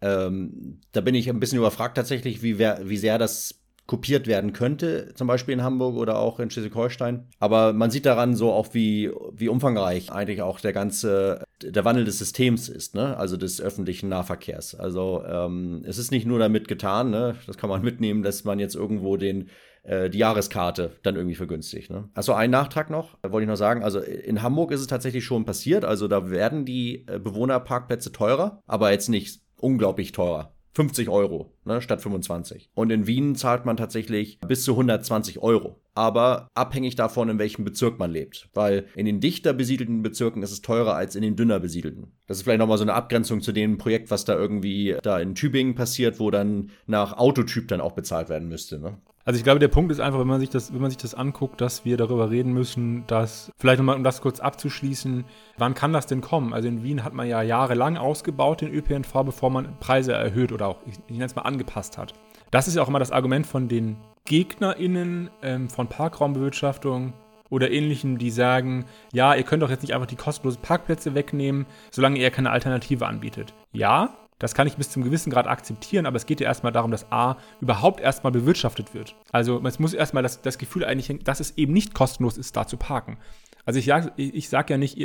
ähm, 0.00 0.80
da 0.92 1.00
bin 1.00 1.14
ich 1.14 1.28
ein 1.28 1.40
bisschen 1.40 1.58
überfragt 1.58 1.96
tatsächlich, 1.96 2.42
wie, 2.42 2.58
wer, 2.58 2.88
wie 2.88 2.98
sehr 2.98 3.18
das 3.18 3.62
kopiert 3.86 4.26
werden 4.26 4.52
könnte, 4.52 5.14
zum 5.14 5.28
Beispiel 5.28 5.54
in 5.54 5.62
Hamburg 5.62 5.94
oder 5.94 6.18
auch 6.18 6.40
in 6.40 6.50
Schleswig-Holstein. 6.50 7.28
Aber 7.38 7.72
man 7.72 7.90
sieht 7.90 8.04
daran 8.04 8.34
so 8.34 8.52
auch, 8.52 8.74
wie, 8.74 9.12
wie 9.32 9.48
umfangreich 9.48 10.10
eigentlich 10.10 10.42
auch 10.42 10.58
der 10.58 10.72
ganze, 10.72 11.44
der 11.62 11.84
Wandel 11.84 12.04
des 12.04 12.18
Systems 12.18 12.68
ist, 12.68 12.96
ne? 12.96 13.16
also 13.16 13.36
des 13.36 13.60
öffentlichen 13.60 14.08
Nahverkehrs. 14.08 14.74
Also 14.74 15.22
ähm, 15.24 15.82
es 15.86 15.98
ist 15.98 16.10
nicht 16.10 16.26
nur 16.26 16.40
damit 16.40 16.66
getan, 16.66 17.10
ne? 17.10 17.36
das 17.46 17.58
kann 17.58 17.70
man 17.70 17.82
mitnehmen, 17.82 18.24
dass 18.24 18.42
man 18.42 18.58
jetzt 18.58 18.74
irgendwo 18.74 19.16
den 19.16 19.50
äh, 19.86 20.10
die 20.10 20.18
Jahreskarte 20.18 20.92
dann 21.02 21.16
irgendwie 21.16 21.34
vergünstigt. 21.34 21.90
Ne? 21.90 22.08
Also 22.14 22.32
ein 22.32 22.50
Nachtrag 22.50 22.90
noch, 22.90 23.16
wollte 23.22 23.44
ich 23.44 23.48
noch 23.48 23.56
sagen. 23.56 23.82
Also 23.82 24.00
in 24.00 24.42
Hamburg 24.42 24.72
ist 24.72 24.80
es 24.80 24.86
tatsächlich 24.86 25.24
schon 25.24 25.44
passiert. 25.44 25.84
Also 25.84 26.08
da 26.08 26.30
werden 26.30 26.64
die 26.64 27.06
äh, 27.06 27.18
Bewohnerparkplätze 27.18 28.12
teurer, 28.12 28.62
aber 28.66 28.90
jetzt 28.90 29.08
nicht 29.08 29.40
unglaublich 29.56 30.12
teurer. 30.12 30.52
50 30.76 31.08
Euro 31.08 31.54
ne, 31.64 31.80
statt 31.80 32.02
25. 32.02 32.68
Und 32.74 32.90
in 32.90 33.06
Wien 33.06 33.34
zahlt 33.34 33.64
man 33.64 33.78
tatsächlich 33.78 34.38
bis 34.46 34.62
zu 34.62 34.72
120 34.72 35.38
Euro. 35.38 35.80
Aber 35.94 36.48
abhängig 36.52 36.96
davon, 36.96 37.30
in 37.30 37.38
welchem 37.38 37.64
Bezirk 37.64 37.98
man 37.98 38.10
lebt. 38.10 38.50
Weil 38.52 38.84
in 38.94 39.06
den 39.06 39.20
dichter 39.20 39.54
besiedelten 39.54 40.02
Bezirken 40.02 40.42
ist 40.42 40.50
es 40.50 40.60
teurer 40.60 40.94
als 40.94 41.16
in 41.16 41.22
den 41.22 41.34
dünner 41.34 41.60
besiedelten. 41.60 42.12
Das 42.26 42.36
ist 42.36 42.42
vielleicht 42.42 42.58
nochmal 42.58 42.76
so 42.76 42.84
eine 42.84 42.92
Abgrenzung 42.92 43.40
zu 43.40 43.52
dem 43.52 43.78
Projekt, 43.78 44.10
was 44.10 44.26
da 44.26 44.34
irgendwie 44.34 44.96
da 45.02 45.18
in 45.18 45.34
Tübingen 45.34 45.74
passiert, 45.76 46.20
wo 46.20 46.30
dann 46.30 46.70
nach 46.86 47.16
Autotyp 47.16 47.68
dann 47.68 47.80
auch 47.80 47.92
bezahlt 47.92 48.28
werden 48.28 48.48
müsste. 48.48 48.78
Ne? 48.78 48.98
Also 49.26 49.38
ich 49.38 49.44
glaube, 49.44 49.58
der 49.58 49.66
Punkt 49.66 49.90
ist 49.90 49.98
einfach, 49.98 50.20
wenn 50.20 50.28
man 50.28 50.38
sich 50.38 50.50
das, 50.50 50.72
wenn 50.72 50.80
man 50.80 50.90
sich 50.90 50.98
das 50.98 51.14
anguckt, 51.14 51.60
dass 51.60 51.84
wir 51.84 51.96
darüber 51.96 52.30
reden 52.30 52.52
müssen, 52.52 53.04
dass, 53.08 53.50
vielleicht 53.58 53.78
nochmal, 53.78 53.96
um 53.96 54.04
das 54.04 54.20
kurz 54.20 54.38
abzuschließen, 54.38 55.24
wann 55.58 55.74
kann 55.74 55.92
das 55.92 56.06
denn 56.06 56.20
kommen? 56.20 56.54
Also 56.54 56.68
in 56.68 56.84
Wien 56.84 57.02
hat 57.02 57.12
man 57.12 57.26
ja 57.26 57.42
jahrelang 57.42 57.96
ausgebaut 57.96 58.60
den 58.60 58.72
ÖPNV, 58.72 59.12
bevor 59.24 59.50
man 59.50 59.76
Preise 59.80 60.12
erhöht 60.12 60.52
oder 60.52 60.68
auch, 60.68 60.78
ich, 60.86 60.94
ich 61.08 61.14
nenne 61.14 61.24
es 61.24 61.34
mal, 61.34 61.42
angepasst 61.42 61.98
hat. 61.98 62.14
Das 62.52 62.68
ist 62.68 62.76
ja 62.76 62.82
auch 62.82 62.88
immer 62.88 63.00
das 63.00 63.10
Argument 63.10 63.48
von 63.48 63.66
den 63.66 63.96
GegnerInnen 64.26 65.28
ähm, 65.42 65.68
von 65.70 65.88
Parkraumbewirtschaftung 65.88 67.12
oder 67.50 67.72
ähnlichen, 67.72 68.18
die 68.18 68.30
sagen, 68.30 68.84
ja, 69.12 69.34
ihr 69.34 69.42
könnt 69.42 69.64
doch 69.64 69.70
jetzt 69.70 69.82
nicht 69.82 69.94
einfach 69.94 70.06
die 70.06 70.14
kostenlosen 70.14 70.62
Parkplätze 70.62 71.16
wegnehmen, 71.16 71.66
solange 71.90 72.20
ihr 72.20 72.30
keine 72.30 72.52
Alternative 72.52 73.06
anbietet. 73.06 73.54
Ja, 73.72 74.14
das 74.38 74.54
kann 74.54 74.66
ich 74.66 74.76
bis 74.76 74.90
zum 74.90 75.02
gewissen 75.02 75.30
Grad 75.30 75.46
akzeptieren, 75.46 76.04
aber 76.04 76.16
es 76.16 76.26
geht 76.26 76.40
ja 76.40 76.46
erstmal 76.46 76.72
darum, 76.72 76.90
dass 76.90 77.10
A 77.10 77.36
überhaupt 77.60 78.00
erstmal 78.00 78.32
bewirtschaftet 78.32 78.92
wird. 78.92 79.16
Also 79.32 79.64
es 79.64 79.78
muss 79.78 79.94
erstmal 79.94 80.22
das, 80.22 80.42
das 80.42 80.58
Gefühl 80.58 80.84
eigentlich, 80.84 81.24
dass 81.24 81.40
es 81.40 81.56
eben 81.56 81.72
nicht 81.72 81.94
kostenlos 81.94 82.36
ist, 82.36 82.56
da 82.56 82.66
zu 82.66 82.76
parken. 82.76 83.18
Also 83.64 83.80
ich, 83.80 83.90
ich 84.16 84.48
sage 84.48 84.74
ja 84.74 84.78
nicht, 84.78 84.96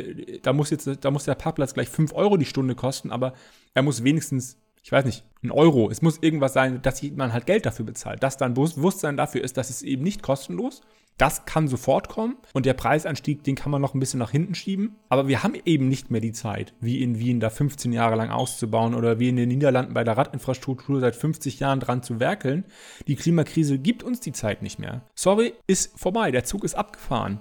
da 0.46 0.54
muss 0.54 0.70
jetzt, 0.70 0.88
da 1.02 1.12
muss 1.12 1.26
der 1.26 1.36
Parkplatz 1.36 1.74
gleich 1.74 1.90
5 1.90 2.14
Euro 2.14 2.38
die 2.38 2.46
Stunde 2.46 2.76
kosten, 2.76 3.12
aber 3.12 3.34
er 3.74 3.82
muss 3.82 4.04
wenigstens, 4.04 4.58
ich 4.84 4.92
weiß 4.92 5.06
nicht, 5.06 5.24
ein 5.44 5.52
Euro. 5.52 5.90
Es 5.90 6.02
muss 6.02 6.20
irgendwas 6.22 6.54
sein, 6.54 6.82
dass 6.82 7.02
man 7.02 7.34
halt 7.34 7.46
Geld 7.46 7.66
dafür 7.66 7.86
bezahlt. 7.86 8.22
Dass 8.22 8.38
dann 8.38 8.54
Bewusstsein 8.54 9.18
dafür 9.18 9.44
ist, 9.44 9.58
dass 9.58 9.70
es 9.70 9.82
eben 9.82 10.04
nicht 10.04 10.22
kostenlos 10.22 10.82
das 11.18 11.46
kann 11.46 11.68
sofort 11.68 12.10
kommen 12.10 12.38
und 12.54 12.66
der 12.66 12.74
Preisanstieg, 12.74 13.44
den 13.44 13.56
kann 13.56 13.72
man 13.72 13.80
noch 13.80 13.94
ein 13.94 14.00
bisschen 14.00 14.20
nach 14.20 14.32
hinten 14.32 14.56
schieben. 14.56 14.96
Aber 15.08 15.28
wir 15.28 15.44
haben 15.44 15.54
eben 15.66 15.88
nicht 15.88 16.10
mehr 16.10 16.20
die 16.20 16.32
Zeit, 16.32 16.74
wie 16.80 17.04
in 17.04 17.20
Wien 17.20 17.40
da 17.40 17.52
15 17.52 17.94
Jahre 17.94 18.16
lang 18.16 18.32
auszubauen 18.32 18.96
oder 18.96 19.20
wie 19.20 19.30
in 19.30 19.36
den 19.36 19.50
Niederlanden 19.50 19.94
bei 19.94 20.04
der 20.04 20.18
Radinfrastruktur 20.18 21.00
seit 21.00 21.16
50 21.16 21.60
Jahren 21.60 21.80
dran 21.80 22.02
zu 22.02 22.20
werkeln. 22.20 22.66
Die 23.08 23.16
Klimakrise 23.16 23.78
gibt 23.78 24.02
uns 24.02 24.20
die 24.20 24.32
Zeit 24.32 24.64
nicht 24.64 24.80
mehr. 24.80 25.04
Sorry, 25.14 25.54
ist 25.68 25.98
vorbei. 26.00 26.32
Der 26.32 26.44
Zug 26.44 26.64
ist 26.64 26.74
abgefahren. 26.74 27.40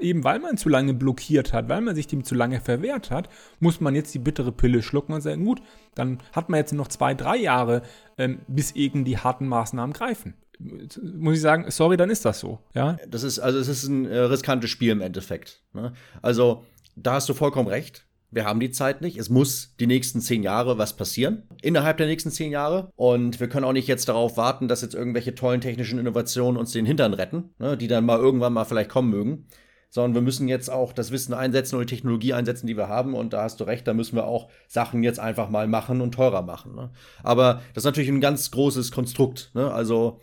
Eben 0.00 0.24
weil 0.24 0.40
man 0.40 0.56
zu 0.56 0.68
lange 0.68 0.92
blockiert 0.92 1.52
hat, 1.52 1.68
weil 1.68 1.82
man 1.82 1.94
sich 1.94 2.08
dem 2.08 2.24
zu 2.24 2.34
lange 2.34 2.60
verwehrt 2.60 3.12
hat, 3.12 3.28
muss 3.60 3.80
man 3.80 3.94
jetzt 3.94 4.12
die 4.12 4.18
bittere 4.18 4.50
Pille 4.50 4.82
schlucken 4.82 5.12
und 5.12 5.20
sagen, 5.20 5.44
gut, 5.44 5.62
dann 5.94 6.18
hat 6.32 6.48
man 6.48 6.58
jetzt 6.58 6.72
noch 6.72 6.88
zwei, 6.88 7.14
drei 7.14 7.36
Jahre, 7.36 7.82
ähm, 8.18 8.40
bis 8.48 8.72
eben 8.72 9.04
die 9.04 9.18
harten 9.18 9.46
Maßnahmen 9.46 9.92
greifen 9.92 10.34
muss 10.60 11.36
ich 11.36 11.40
sagen, 11.40 11.70
sorry, 11.70 11.96
dann 11.96 12.10
ist 12.10 12.24
das 12.24 12.40
so. 12.40 12.58
Ja? 12.74 12.98
Das 13.08 13.22
ist, 13.22 13.38
also 13.38 13.58
es 13.58 13.68
ist 13.68 13.84
ein 13.84 14.04
äh, 14.06 14.18
riskantes 14.18 14.70
Spiel 14.70 14.90
im 14.90 15.00
Endeffekt. 15.00 15.62
Ne? 15.72 15.92
Also, 16.22 16.64
da 16.96 17.14
hast 17.14 17.28
du 17.28 17.34
vollkommen 17.34 17.68
recht. 17.68 18.06
Wir 18.32 18.44
haben 18.44 18.60
die 18.60 18.70
Zeit 18.70 19.00
nicht. 19.00 19.16
Es 19.16 19.28
muss 19.28 19.74
die 19.80 19.86
nächsten 19.86 20.20
zehn 20.20 20.42
Jahre 20.42 20.78
was 20.78 20.96
passieren. 20.96 21.48
Innerhalb 21.62 21.96
der 21.96 22.06
nächsten 22.06 22.30
zehn 22.30 22.52
Jahre. 22.52 22.92
Und 22.94 23.40
wir 23.40 23.48
können 23.48 23.64
auch 23.64 23.72
nicht 23.72 23.88
jetzt 23.88 24.08
darauf 24.08 24.36
warten, 24.36 24.68
dass 24.68 24.82
jetzt 24.82 24.94
irgendwelche 24.94 25.34
tollen 25.34 25.60
technischen 25.60 25.98
Innovationen 25.98 26.56
uns 26.56 26.70
den 26.72 26.86
Hintern 26.86 27.14
retten, 27.14 27.50
ne? 27.58 27.76
die 27.76 27.88
dann 27.88 28.06
mal 28.06 28.18
irgendwann 28.18 28.52
mal 28.52 28.64
vielleicht 28.64 28.90
kommen 28.90 29.10
mögen 29.10 29.46
sondern 29.90 30.14
wir 30.14 30.22
müssen 30.22 30.48
jetzt 30.48 30.70
auch 30.70 30.92
das 30.92 31.10
Wissen 31.10 31.34
einsetzen 31.34 31.74
und 31.74 31.90
die 31.90 31.94
Technologie 31.94 32.32
einsetzen, 32.32 32.68
die 32.68 32.76
wir 32.76 32.88
haben. 32.88 33.14
Und 33.14 33.32
da 33.32 33.42
hast 33.42 33.60
du 33.60 33.64
recht, 33.64 33.86
da 33.86 33.92
müssen 33.92 34.14
wir 34.14 34.24
auch 34.24 34.48
Sachen 34.68 35.02
jetzt 35.02 35.18
einfach 35.18 35.50
mal 35.50 35.66
machen 35.66 36.00
und 36.00 36.12
teurer 36.12 36.42
machen. 36.42 36.76
Ne? 36.76 36.90
Aber 37.24 37.60
das 37.74 37.82
ist 37.82 37.86
natürlich 37.86 38.08
ein 38.08 38.20
ganz 38.20 38.52
großes 38.52 38.92
Konstrukt. 38.92 39.50
Ne? 39.54 39.70
Also 39.70 40.20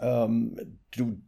ähm, 0.00 0.56
du, 0.96 1.18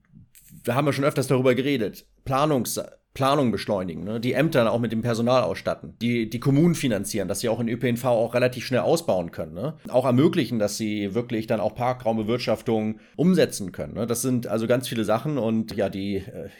wir 0.64 0.74
haben 0.74 0.86
ja 0.86 0.92
schon 0.92 1.04
öfters 1.04 1.26
darüber 1.26 1.54
geredet, 1.54 2.06
Planungs 2.24 2.80
Planung 3.12 3.50
beschleunigen, 3.50 4.04
ne? 4.04 4.20
die 4.20 4.34
Ämter 4.34 4.70
auch 4.70 4.78
mit 4.78 4.92
dem 4.92 5.02
Personal 5.02 5.42
ausstatten, 5.42 5.96
die, 6.00 6.30
die 6.30 6.38
Kommunen 6.38 6.76
finanzieren, 6.76 7.26
dass 7.26 7.40
sie 7.40 7.48
auch 7.48 7.58
in 7.58 7.68
ÖPNV 7.68 8.04
auch 8.04 8.34
relativ 8.34 8.64
schnell 8.64 8.80
ausbauen 8.80 9.32
können, 9.32 9.52
ne? 9.52 9.74
auch 9.88 10.04
ermöglichen, 10.04 10.60
dass 10.60 10.76
sie 10.76 11.12
wirklich 11.12 11.48
dann 11.48 11.58
auch 11.58 11.74
Parkraumbewirtschaftung 11.74 13.00
umsetzen 13.16 13.72
können. 13.72 13.94
Ne? 13.94 14.06
Das 14.06 14.22
sind 14.22 14.46
also 14.46 14.68
ganz 14.68 14.86
viele 14.86 15.04
Sachen 15.04 15.38
und 15.38 15.74
ja, 15.74 15.88
die, 15.88 16.16
äh, 16.18 16.50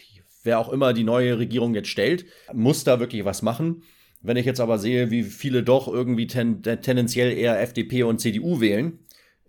wer 0.43 0.59
auch 0.59 0.71
immer 0.71 0.93
die 0.93 1.05
neue 1.05 1.39
Regierung 1.39 1.73
jetzt 1.75 1.89
stellt, 1.89 2.25
muss 2.53 2.83
da 2.83 2.99
wirklich 2.99 3.25
was 3.25 3.43
machen. 3.43 3.85
Wenn 4.21 4.37
ich 4.37 4.45
jetzt 4.45 4.61
aber 4.61 4.79
sehe, 4.79 5.11
wie 5.11 5.23
viele 5.23 5.63
doch 5.63 5.87
irgendwie 5.87 6.27
ten, 6.27 6.63
tendenziell 6.63 7.33
eher 7.33 7.61
FDP 7.63 8.03
und 8.03 8.21
CDU 8.21 8.61
wählen, 8.61 8.99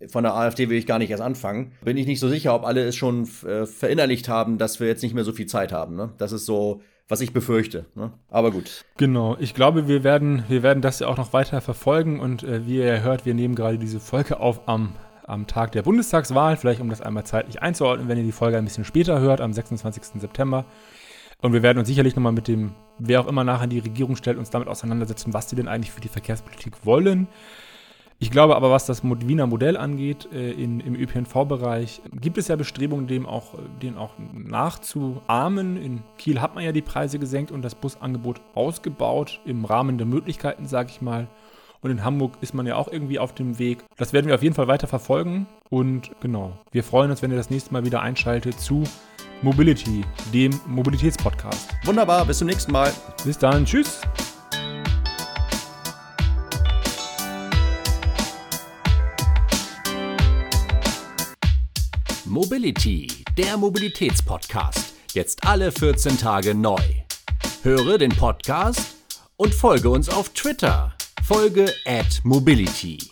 von 0.08 0.24
der 0.24 0.34
AfD 0.34 0.68
will 0.68 0.78
ich 0.78 0.86
gar 0.86 0.98
nicht 0.98 1.10
erst 1.10 1.22
anfangen. 1.22 1.72
Bin 1.84 1.96
ich 1.96 2.06
nicht 2.06 2.20
so 2.20 2.28
sicher, 2.28 2.54
ob 2.54 2.64
alle 2.64 2.84
es 2.84 2.96
schon 2.96 3.28
äh, 3.46 3.66
verinnerlicht 3.66 4.28
haben, 4.28 4.58
dass 4.58 4.80
wir 4.80 4.86
jetzt 4.86 5.02
nicht 5.02 5.14
mehr 5.14 5.24
so 5.24 5.32
viel 5.32 5.46
Zeit 5.46 5.72
haben. 5.72 5.96
Ne? 5.96 6.10
Das 6.18 6.32
ist 6.32 6.46
so, 6.46 6.82
was 7.08 7.20
ich 7.20 7.32
befürchte. 7.32 7.86
Ne? 7.94 8.12
Aber 8.28 8.50
gut. 8.50 8.84
Genau, 8.96 9.36
ich 9.38 9.54
glaube, 9.54 9.88
wir 9.88 10.04
werden, 10.04 10.44
wir 10.48 10.62
werden 10.62 10.82
das 10.82 11.00
ja 11.00 11.08
auch 11.08 11.16
noch 11.16 11.32
weiter 11.32 11.60
verfolgen 11.60 12.20
und 12.20 12.42
äh, 12.42 12.66
wie 12.66 12.78
ihr 12.78 13.02
hört, 13.02 13.26
wir 13.26 13.34
nehmen 13.34 13.54
gerade 13.54 13.78
diese 13.78 14.00
Folge 14.00 14.40
auf 14.40 14.68
am, 14.68 14.94
am 15.26 15.46
Tag 15.46 15.72
der 15.72 15.82
Bundestagswahl, 15.82 16.56
vielleicht 16.56 16.80
um 16.80 16.88
das 16.88 17.00
einmal 17.00 17.24
zeitlich 17.24 17.62
einzuordnen, 17.62 18.08
wenn 18.08 18.18
ihr 18.18 18.24
die 18.24 18.32
Folge 18.32 18.58
ein 18.58 18.64
bisschen 18.64 18.84
später 18.84 19.20
hört, 19.20 19.40
am 19.40 19.52
26. 19.52 20.20
September. 20.20 20.64
Und 21.42 21.52
wir 21.52 21.62
werden 21.62 21.78
uns 21.78 21.88
sicherlich 21.88 22.14
nochmal 22.14 22.32
mit 22.32 22.46
dem, 22.46 22.72
wer 22.98 23.20
auch 23.20 23.26
immer 23.26 23.42
nachher 23.42 23.66
die 23.66 23.80
Regierung 23.80 24.14
stellt, 24.14 24.38
uns 24.38 24.50
damit 24.50 24.68
auseinandersetzen, 24.68 25.34
was 25.34 25.48
die 25.48 25.56
denn 25.56 25.68
eigentlich 25.68 25.90
für 25.90 26.00
die 26.00 26.08
Verkehrspolitik 26.08 26.86
wollen. 26.86 27.26
Ich 28.22 28.30
glaube 28.30 28.54
aber, 28.54 28.70
was 28.70 28.86
das 28.86 29.02
Wiener 29.02 29.48
Modell 29.48 29.76
angeht, 29.76 30.28
äh, 30.32 30.52
in, 30.52 30.78
im 30.78 30.94
ÖPNV-Bereich, 30.94 32.02
gibt 32.20 32.38
es 32.38 32.46
ja 32.46 32.54
Bestrebungen, 32.54 33.08
dem 33.08 33.26
auch, 33.26 33.54
den 33.82 33.98
auch 33.98 34.12
nachzuahmen. 34.32 35.76
In 35.76 36.02
Kiel 36.18 36.40
hat 36.40 36.54
man 36.54 36.62
ja 36.62 36.70
die 36.70 36.82
Preise 36.82 37.18
gesenkt 37.18 37.50
und 37.50 37.62
das 37.62 37.74
Busangebot 37.74 38.40
ausgebaut, 38.54 39.40
im 39.44 39.64
Rahmen 39.64 39.98
der 39.98 40.06
Möglichkeiten, 40.06 40.68
sage 40.68 40.90
ich 40.90 41.02
mal. 41.02 41.26
Und 41.80 41.90
in 41.90 42.04
Hamburg 42.04 42.34
ist 42.42 42.54
man 42.54 42.64
ja 42.64 42.76
auch 42.76 42.86
irgendwie 42.86 43.18
auf 43.18 43.34
dem 43.34 43.58
Weg. 43.58 43.82
Das 43.96 44.12
werden 44.12 44.28
wir 44.28 44.36
auf 44.36 44.42
jeden 44.44 44.54
Fall 44.54 44.68
weiter 44.68 44.86
verfolgen. 44.86 45.48
Und 45.68 46.12
genau, 46.20 46.52
wir 46.70 46.84
freuen 46.84 47.10
uns, 47.10 47.22
wenn 47.22 47.32
ihr 47.32 47.36
das 47.36 47.50
nächste 47.50 47.72
Mal 47.72 47.84
wieder 47.84 48.02
einschaltet 48.02 48.60
zu 48.60 48.84
Mobility, 49.42 50.04
dem 50.32 50.60
Mobilitätspodcast. 50.68 51.70
Wunderbar, 51.84 52.24
bis 52.24 52.38
zum 52.38 52.46
nächsten 52.46 52.70
Mal. 52.70 52.92
Bis 53.24 53.36
dann, 53.36 53.64
tschüss. 53.64 54.00
Mobility, 62.32 63.06
der 63.36 63.58
Mobilitätspodcast. 63.58 64.94
Jetzt 65.12 65.46
alle 65.46 65.70
14 65.70 66.16
Tage 66.16 66.54
neu. 66.54 66.80
Höre 67.62 67.98
den 67.98 68.10
Podcast 68.10 68.96
und 69.36 69.54
folge 69.54 69.90
uns 69.90 70.08
auf 70.08 70.30
Twitter. 70.30 70.94
Folge 71.22 71.70
at 71.84 72.22
Mobility. 72.24 73.10